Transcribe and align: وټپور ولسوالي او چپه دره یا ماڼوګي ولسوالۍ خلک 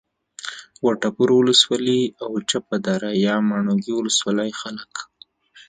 وټپور 0.85 1.29
ولسوالي 1.35 2.01
او 2.23 2.31
چپه 2.49 2.75
دره 2.85 3.09
یا 3.25 3.35
ماڼوګي 3.49 3.91
ولسوالۍ 3.95 4.51
خلک 4.61 4.91